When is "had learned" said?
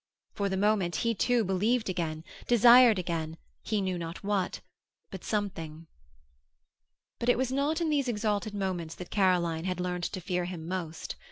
9.65-10.05